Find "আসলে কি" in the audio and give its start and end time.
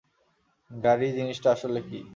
1.55-1.99